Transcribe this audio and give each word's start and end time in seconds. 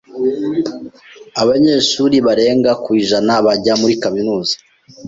Abanyeshuri 1.41 2.15
barenga 2.27 2.71
ku 2.83 2.89
ijana 3.01 3.33
bajya 3.45 3.73
muri 3.81 3.93
kaminuza. 4.03 4.53